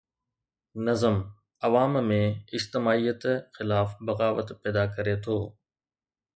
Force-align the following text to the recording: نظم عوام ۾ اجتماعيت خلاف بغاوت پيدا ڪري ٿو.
نظم 0.87 1.15
عوام 1.65 1.93
۾ 2.07 2.17
اجتماعيت 2.59 3.23
خلاف 3.57 3.87
بغاوت 4.07 4.47
پيدا 4.61 4.83
ڪري 4.95 5.15
ٿو. 5.23 5.37